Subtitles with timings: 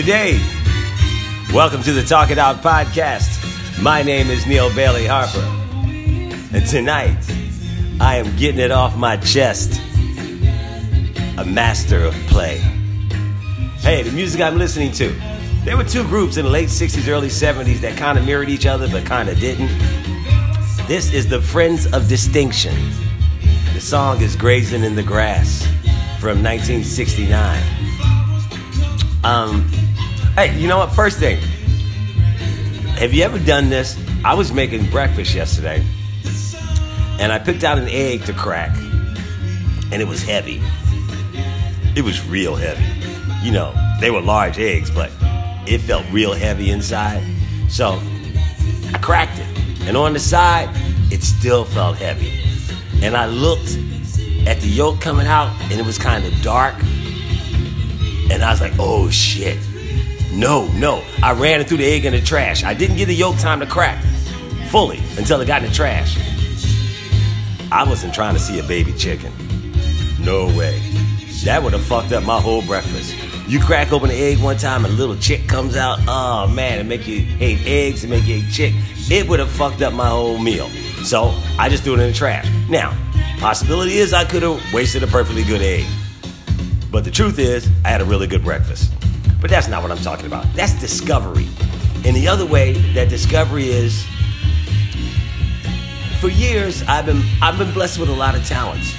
[0.00, 0.40] Good day.
[1.52, 3.82] Welcome to the Talk It Out podcast.
[3.82, 5.42] My name is Neal Bailey Harper.
[6.56, 7.18] And tonight,
[8.00, 9.78] I am getting it off my chest.
[11.36, 12.56] A master of play.
[13.80, 15.10] Hey, the music I'm listening to.
[15.66, 18.64] There were two groups in the late 60s, early 70s that kind of mirrored each
[18.64, 19.68] other but kind of didn't.
[20.88, 22.74] This is the Friends of Distinction.
[23.74, 25.66] The song is Grazing in the Grass
[26.18, 27.62] from 1969.
[29.22, 29.70] Um,
[30.46, 30.90] hey, you know what?
[30.92, 31.38] First thing,
[32.96, 34.02] have you ever done this?
[34.24, 35.84] I was making breakfast yesterday,
[37.20, 38.74] and I picked out an egg to crack,
[39.92, 40.62] and it was heavy.
[41.94, 42.86] It was real heavy.
[43.44, 45.10] You know, they were large eggs, but
[45.66, 47.22] it felt real heavy inside.
[47.68, 48.00] So
[48.94, 50.70] I cracked it, and on the side,
[51.12, 52.40] it still felt heavy.
[53.02, 53.76] And I looked
[54.46, 56.76] at the yolk coming out, and it was kind of dark.
[58.30, 59.58] And I was like, oh shit.
[60.32, 61.02] No, no.
[61.22, 62.62] I ran it through the egg in the trash.
[62.64, 64.02] I didn't give the yolk time to crack
[64.70, 66.16] fully until it got in the trash.
[67.72, 69.32] I wasn't trying to see a baby chicken.
[70.20, 70.80] No way.
[71.44, 73.14] That would have fucked up my whole breakfast.
[73.48, 75.98] You crack open an egg one time and a little chick comes out.
[76.06, 78.74] Oh man, it make you hate eggs, and make you hate chick.
[79.10, 80.68] It would have fucked up my whole meal.
[81.02, 82.48] So I just threw it in the trash.
[82.68, 82.96] Now,
[83.40, 85.86] possibility is I could have wasted a perfectly good egg.
[86.92, 88.92] But the truth is, I had a really good breakfast.
[89.40, 90.52] But that's not what I'm talking about.
[90.54, 91.48] That's discovery.
[92.04, 94.06] And the other way that discovery is,
[96.20, 98.94] for years I've been I've been blessed with a lot of talents,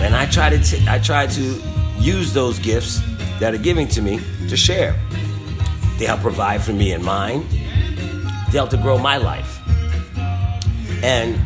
[0.00, 1.62] and I try to t- I try to
[1.98, 3.00] use those gifts
[3.40, 4.98] that are giving to me to share.
[5.98, 7.46] They help provide for me and mine.
[8.50, 9.60] They help to grow my life.
[11.02, 11.40] And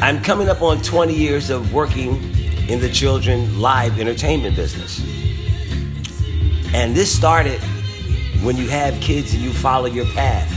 [0.00, 2.16] I'm coming up on 20 years of working
[2.68, 5.00] in the children live entertainment business.
[6.74, 7.60] And this started
[8.42, 10.50] when you have kids and you follow your path.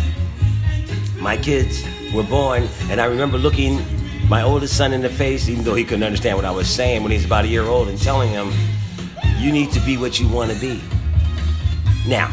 [1.19, 1.83] My kids
[2.13, 3.79] were born, and I remember looking
[4.29, 7.03] my oldest son in the face, even though he couldn't understand what I was saying
[7.03, 8.51] when he was about a year old, and telling him,
[9.37, 10.81] You need to be what you want to be.
[12.07, 12.31] Now,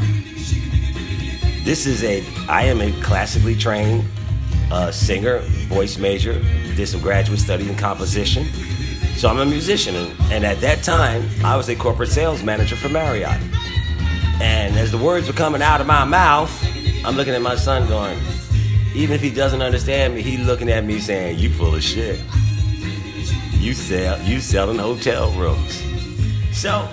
[1.65, 4.05] this is a, I am a classically trained
[4.71, 6.41] uh, singer, voice major,
[6.75, 8.47] did some graduate study in composition.
[9.17, 12.77] So I'm a musician, and, and at that time, I was a corporate sales manager
[12.77, 13.41] for Marriott.
[14.43, 16.53] And as the words were coming out of my mouth,
[17.05, 18.19] I'm looking at my son going,
[18.93, 22.19] even if he doesn't understand me, he looking at me saying, "You full of shit.
[23.53, 25.81] You sell, you selling hotel rooms."
[26.53, 26.89] So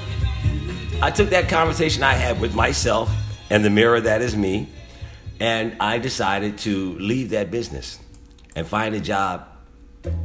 [1.01, 3.09] I took that conversation I had with myself
[3.49, 4.67] and the mirror that is me,
[5.39, 7.97] and I decided to leave that business
[8.55, 9.47] and find a job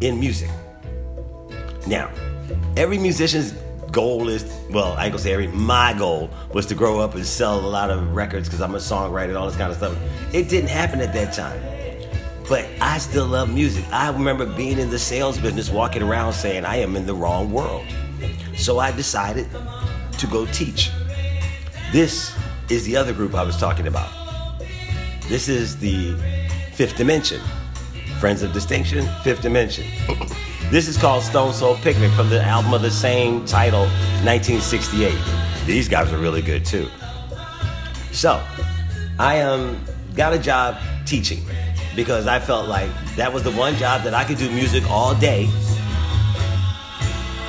[0.02, 0.50] in music.
[1.86, 2.10] Now,
[2.76, 3.54] every musician's
[3.94, 7.25] goal is well, I ain't gonna say every my goal was to grow up and
[7.25, 9.97] sell a lot of records because I'm a songwriter, and all this kind of stuff.
[10.34, 11.60] It didn't happen at that time.
[12.47, 13.87] But I still love music.
[13.91, 17.50] I remember being in the sales business, walking around saying I am in the wrong
[17.50, 17.87] world.
[18.56, 19.49] So I decided
[20.19, 20.91] to go teach.
[21.91, 22.37] This
[22.69, 24.10] is the other group I was talking about.
[25.28, 26.15] This is the
[26.72, 27.41] fifth dimension.
[28.19, 29.87] Friends of Distinction, fifth dimension.
[30.74, 33.82] This is called Stone Soul Picnic from the album of the same title,
[34.24, 35.16] 1968.
[35.66, 36.90] These guys are really good too.
[38.10, 38.42] So,
[39.20, 39.80] I um,
[40.16, 40.76] got a job
[41.06, 41.44] teaching
[41.94, 45.14] because I felt like that was the one job that I could do music all
[45.14, 45.48] day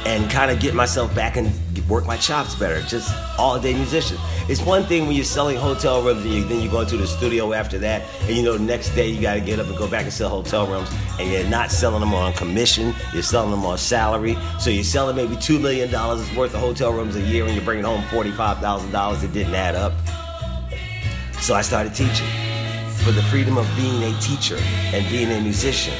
[0.05, 1.51] and kind of get myself back and
[1.89, 2.79] work my chops better.
[2.83, 4.17] Just all day musician.
[4.47, 7.07] It's one thing when you're selling hotel rooms and you, then you go into the
[7.07, 9.75] studio after that, and you know the next day you got to get up and
[9.75, 10.87] go back and sell hotel rooms,
[11.19, 12.93] and you're not selling them on commission.
[13.11, 14.37] You're selling them on salary.
[14.59, 17.65] So you're selling maybe two million dollars worth of hotel rooms a year, and you're
[17.65, 19.23] bringing home forty-five thousand dollars.
[19.23, 19.93] It didn't add up.
[21.41, 22.27] So I started teaching
[23.03, 25.95] for the freedom of being a teacher and being a musician.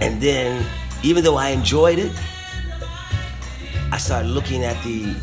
[0.00, 0.66] And then,
[1.04, 2.12] even though I enjoyed it,
[3.92, 5.14] I started looking at the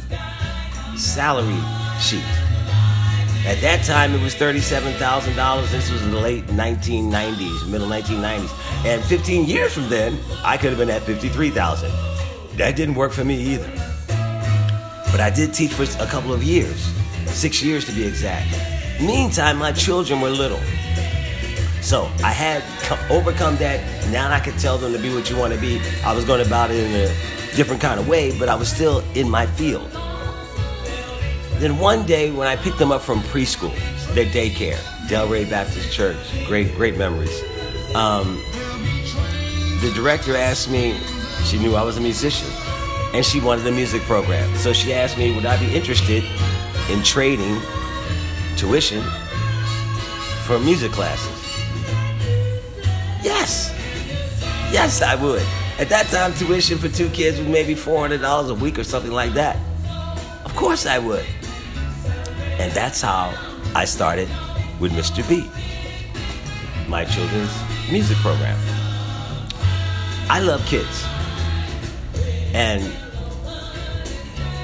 [0.98, 1.62] salary
[2.00, 2.24] sheet.
[3.46, 5.72] At that time, it was $37,000.
[5.72, 8.86] This was in the late 1990s, middle 1990s.
[8.86, 11.92] And 15 years from then, I could have been at 53,000.
[12.58, 13.70] That didn't work for me either.
[15.12, 16.94] But I did teach for a couple of years,
[17.26, 18.52] six years to be exact.
[19.02, 20.60] Meantime, my children were little.
[21.82, 22.64] So I had
[23.10, 23.82] overcome that.
[24.12, 25.82] Now I could tell them to be what you want to be.
[26.06, 29.04] I was going about it in a different kind of way, but I was still
[29.16, 29.90] in my field.
[31.62, 33.72] Then one day when I picked them up from preschool,
[34.16, 34.78] their daycare,
[35.08, 36.18] Delray Baptist Church,
[36.48, 37.40] great, great memories.
[37.94, 38.42] Um,
[39.82, 40.98] the director asked me,
[41.46, 42.50] she knew I was a musician.
[43.14, 44.56] and she wanted a music program.
[44.56, 46.24] So she asked me, would I be interested
[46.90, 47.60] in trading
[48.56, 49.04] tuition
[50.46, 51.30] for music classes?
[53.22, 53.70] Yes.
[54.72, 55.44] Yes, I would.
[55.78, 59.34] At that time, tuition for two kids was maybe $400 a week or something like
[59.34, 59.58] that.
[60.46, 61.26] Of course I would.
[62.62, 63.34] And that's how
[63.74, 64.30] I started
[64.80, 65.28] with Mr.
[65.28, 65.50] B,
[66.88, 67.52] my children's
[67.92, 68.56] music program.
[70.30, 71.04] I love kids.
[72.54, 72.84] And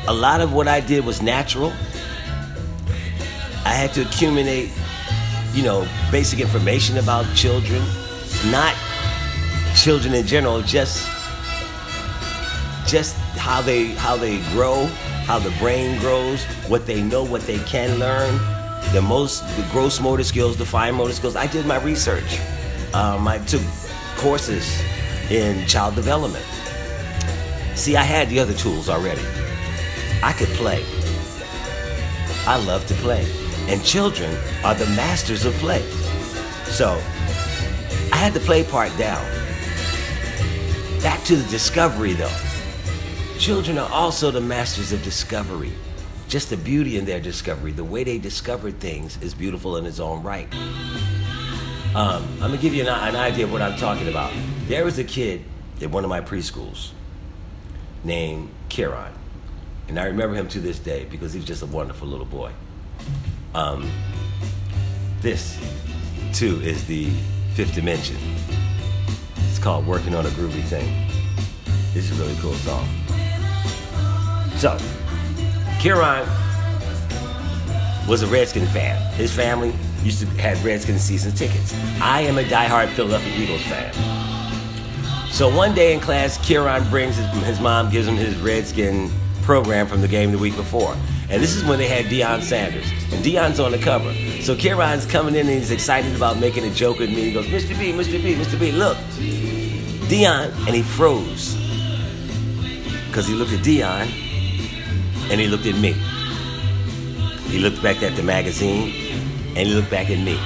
[0.08, 1.74] a lot of what I did was natural.
[3.66, 4.70] I had to accumulate,
[5.54, 7.82] you know, basic information about children,
[8.52, 8.76] not
[9.76, 11.04] children in general, just
[12.86, 14.86] just how they how they grow,
[15.26, 18.38] how the brain grows, what they know, what they can learn,
[18.94, 21.36] the most the gross motor skills, the fine motor skills.
[21.36, 22.40] I did my research.
[22.94, 23.62] Um, I took
[24.16, 24.82] courses
[25.30, 26.46] in child development.
[27.76, 29.22] See, I had the other tools already.
[30.24, 30.84] I could play.
[32.48, 33.26] I love to play.
[33.68, 35.82] And children are the masters of play.
[36.66, 36.94] So
[38.12, 39.24] I had the play part down.
[41.02, 42.36] Back to the discovery though.
[43.38, 45.74] Children are also the masters of discovery.
[46.28, 47.72] Just the beauty in their discovery.
[47.72, 50.48] The way they discovered things is beautiful in its own right.
[51.96, 54.34] Um, I'm gonna give you an, an idea of what I'm talking about.
[54.68, 55.44] There was a kid
[55.82, 56.92] at one of my preschools
[58.04, 59.14] named Kieran.
[59.88, 62.52] And I remember him to this day because he was just a wonderful little boy.
[63.56, 63.90] Um,
[65.22, 65.58] this,
[66.34, 67.10] too, is the
[67.54, 68.18] fifth dimension.
[69.48, 71.08] It's called Working on a Groovy Thing.
[71.94, 72.88] This is a really cool song.
[74.58, 74.78] So,
[75.80, 76.28] Kieran
[78.08, 79.00] was a Redskin fan.
[79.14, 81.74] His family used to have Redskin season tickets.
[82.02, 83.94] I am a diehard Philadelphia Eagles fan.
[85.32, 89.12] So one day in class, Kieran brings his, his mom gives him his Redskin
[89.44, 90.96] program from the game the week before.
[91.30, 92.90] And this is when they had Deion Sanders.
[93.14, 94.14] And Deion's on the cover.
[94.42, 97.26] So Kieran's coming in and he's excited about making a joke with me.
[97.26, 97.78] He goes, Mr.
[97.78, 98.24] B, Mr.
[98.24, 98.60] B, Mr.
[98.60, 98.98] B, look.
[100.08, 100.56] Deion.
[100.66, 101.56] And he froze.
[103.08, 104.27] Because he looked at Deion
[105.30, 105.94] and he looked at me.
[107.50, 108.94] He looked back at the magazine
[109.56, 110.38] and he looked back at me.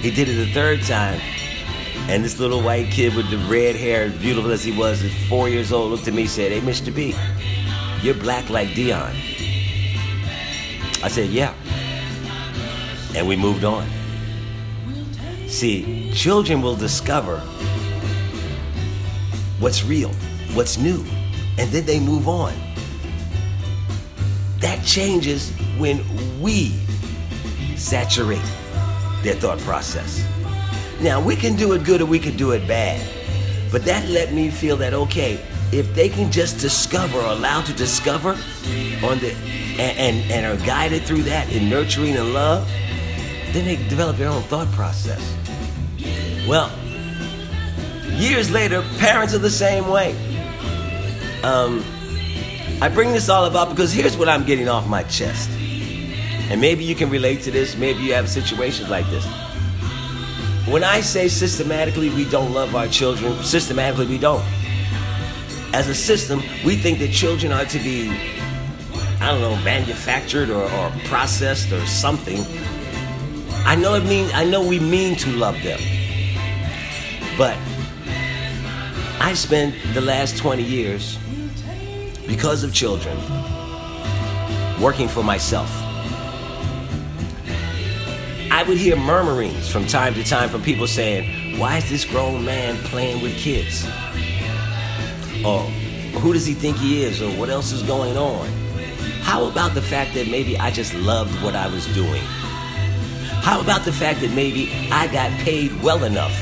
[0.00, 1.20] He did it the third time.
[2.08, 5.48] And this little white kid with the red hair, beautiful as he was, at four
[5.48, 6.94] years old, looked at me and said, Hey, Mr.
[6.94, 7.14] B,
[8.02, 9.14] you're black like Deion.
[11.04, 11.54] I said, Yeah.
[13.14, 13.86] And we moved on.
[15.46, 17.38] See, children will discover
[19.60, 20.10] what's real,
[20.54, 21.04] what's new,
[21.58, 22.52] and then they move on.
[24.62, 26.00] That changes when
[26.40, 26.72] we
[27.76, 28.42] saturate
[29.22, 30.26] their thought process.
[31.00, 33.04] Now, we can do it good or we can do it bad.
[33.70, 35.40] But that let me feel that, okay,
[35.72, 38.30] if they can just discover or allow to discover
[39.02, 39.34] on the
[39.78, 42.68] and, and, and are guided through that in nurturing and love,
[43.52, 45.34] then they develop their own thought process.
[46.46, 46.70] Well,
[48.10, 50.14] years later, parents are the same way.
[51.42, 51.82] Um,
[52.82, 55.48] I bring this all about because here's what I'm getting off my chest.
[56.50, 59.24] And maybe you can relate to this, maybe you have situations like this.
[60.66, 64.42] When I say systematically we don't love our children, systematically we don't.
[65.72, 68.10] As a system, we think that children are to be,
[69.20, 72.40] I don't know, manufactured or, or processed or something.
[73.64, 75.78] I know it mean I know we mean to love them.
[77.38, 77.56] But
[79.20, 81.16] I spent the last 20 years
[82.26, 83.16] because of children
[84.80, 85.70] working for myself.
[88.50, 92.44] I would hear murmurings from time to time from people saying, Why is this grown
[92.44, 93.84] man playing with kids?
[95.44, 95.62] Or
[96.20, 97.22] who does he think he is?
[97.22, 98.46] Or what else is going on?
[99.22, 102.22] How about the fact that maybe I just loved what I was doing?
[103.42, 106.32] How about the fact that maybe I got paid well enough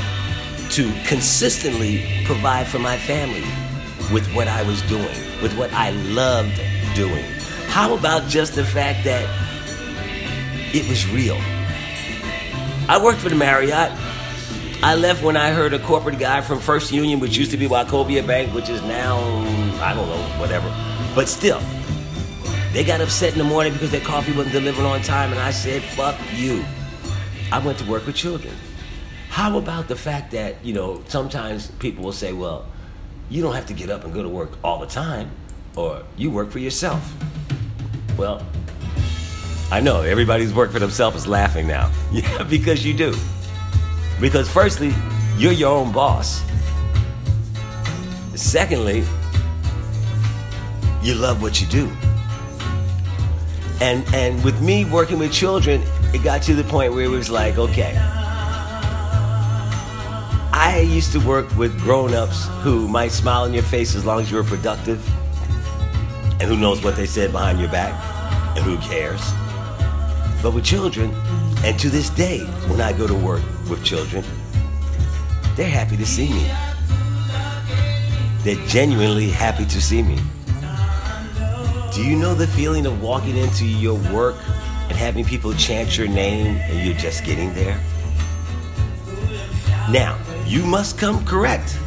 [0.73, 3.45] to consistently provide for my family
[4.13, 6.61] with what I was doing, with what I loved
[6.95, 7.25] doing?
[7.69, 9.25] How about just the fact that
[10.75, 11.39] it was real?
[12.89, 13.93] I worked for the Marriott.
[14.83, 17.69] I left when I heard a corporate guy from First Union, which used to be
[17.69, 19.19] Wachovia Bank, which is now,
[19.83, 20.69] I don't know, whatever.
[21.15, 21.61] But still,
[22.73, 25.51] they got upset in the morning because their coffee wasn't delivered on time, and I
[25.51, 26.65] said, fuck you.
[27.53, 28.55] I went to work with children.
[29.29, 32.67] How about the fact that, you know, sometimes people will say, well,
[33.31, 35.31] you don't have to get up and go to work all the time,
[35.77, 37.15] or you work for yourself.
[38.19, 38.45] Well,
[39.71, 41.91] I know everybody's work for themselves is laughing now.
[42.13, 43.15] Yeah, because you do.
[44.21, 44.93] Because firstly,
[45.39, 46.43] you're your own boss.
[48.35, 49.05] Secondly,
[51.03, 51.89] you love what you do.
[53.81, 55.83] And and with me working with children,
[56.13, 58.20] it got to the point where it was like, okay.
[60.71, 64.31] I used to work with grown-ups who might smile in your face as long as
[64.31, 65.05] you were productive.
[66.41, 67.93] And who knows what they said behind your back?
[68.57, 69.21] And who cares?
[70.41, 71.13] But with children,
[71.65, 74.25] and to this day, when I go to work with children,
[75.57, 76.49] they're happy to see me.
[78.45, 80.21] They're genuinely happy to see me.
[81.93, 84.37] Do you know the feeling of walking into your work
[84.89, 87.79] and having people chant your name and you're just getting there?
[89.91, 90.17] Now,
[90.51, 91.79] you must come correct.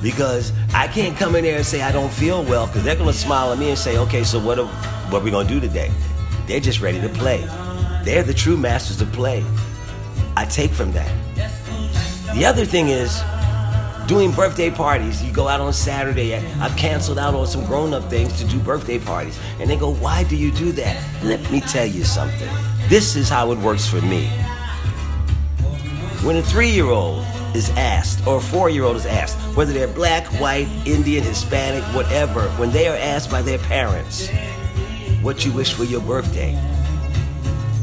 [0.00, 3.12] Because I can't come in there and say I don't feel well because they're to
[3.12, 4.66] smile at me and say, okay, so what are,
[5.10, 5.90] what are we to do today?
[6.46, 7.44] They're just ready to play.
[8.04, 9.44] They're the true masters of play.
[10.36, 11.10] I take from that.
[12.36, 13.20] The other thing is
[14.06, 15.20] doing birthday parties.
[15.24, 16.36] You go out on Saturday.
[16.36, 19.40] I've canceled out on some grown up things to do birthday parties.
[19.58, 21.02] And they go, Why do you do that?
[21.24, 22.48] Let me tell you something.
[22.88, 24.28] This is how it works for me.
[26.22, 27.24] When a three year old
[27.56, 31.82] is asked, or a four year old is asked, whether they're black, white, Indian, Hispanic,
[31.94, 34.28] whatever, when they are asked by their parents,
[35.22, 36.54] what you wish for your birthday,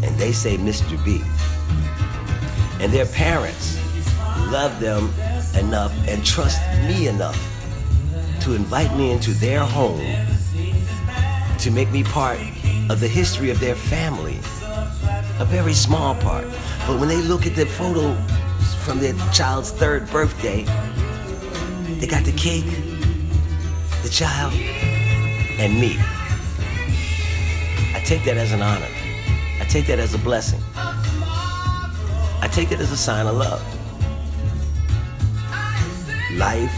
[0.03, 1.03] and they say Mr.
[1.03, 1.22] B,
[2.82, 3.77] and their parents
[4.51, 5.12] love them
[5.58, 7.38] enough and trust me enough
[8.42, 10.06] to invite me into their home
[11.58, 12.39] to make me part
[12.89, 14.38] of the history of their family.
[15.39, 16.46] A very small part.
[16.86, 18.15] But when they look at the photo
[18.84, 20.63] from their child's third birthday,
[22.00, 22.66] they got the cake,
[24.04, 25.96] the child, and me.
[27.96, 28.90] I take that as an honor.
[29.62, 30.60] I take that as a blessing.
[30.75, 33.62] I take that as a sign of love.
[36.38, 36.75] Life,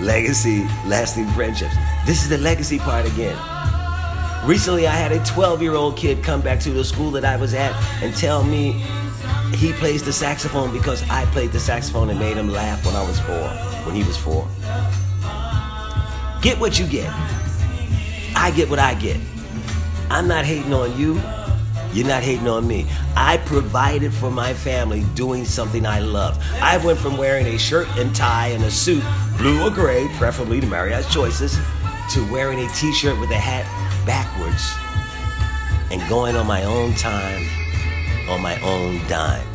[0.00, 1.74] legacy, lasting friendships.
[2.06, 3.36] This is the legacy part again.
[4.46, 7.36] Recently, I had a 12 year old kid come back to the school that I
[7.36, 8.82] was at and tell me
[9.54, 13.06] he plays the saxophone because I played the saxophone and made him laugh when I
[13.06, 13.48] was four,
[13.84, 14.46] when he was four.
[16.42, 17.10] Get what you get.
[18.36, 19.18] I get what I get.
[20.10, 21.20] I'm not hating on you.
[21.92, 22.86] You're not hating on me.
[23.16, 26.38] I provided for my family doing something I love.
[26.60, 29.02] I went from wearing a shirt and tie and a suit,
[29.38, 31.58] blue or gray, preferably to Marriott's choices,
[32.12, 33.64] to wearing a t shirt with a hat
[34.04, 34.62] backwards
[35.90, 37.42] and going on my own time,
[38.28, 39.46] on my own dime.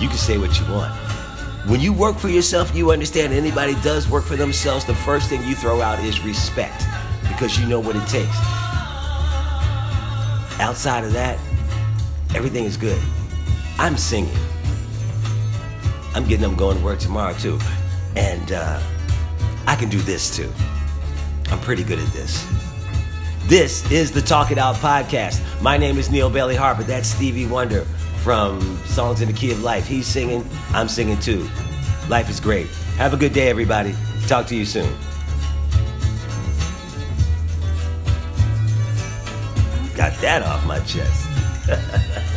[0.00, 0.92] You can say what you want.
[1.68, 5.42] When you work for yourself, you understand anybody does work for themselves, the first thing
[5.44, 6.84] you throw out is respect
[7.28, 8.36] because you know what it takes.
[10.60, 11.38] Outside of that,
[12.34, 13.00] everything is good.
[13.78, 14.36] I'm singing.
[16.14, 17.58] I'm getting them going to work tomorrow too.
[18.14, 18.80] And uh,
[19.66, 20.52] I can do this too.
[21.50, 22.46] I'm pretty good at this.
[23.46, 25.42] This is the Talk It Out podcast.
[25.60, 26.82] My name is Neal Bailey Harper.
[26.82, 27.84] That's Stevie Wonder
[28.22, 29.86] from Songs in the Key of Life.
[29.86, 31.46] He's singing, I'm singing too.
[32.08, 32.68] Life is great.
[32.96, 33.94] Have a good day, everybody.
[34.28, 34.90] Talk to you soon.
[39.94, 42.30] Got that off my chest.